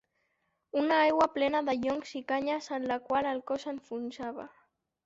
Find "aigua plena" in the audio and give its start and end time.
1.01-1.61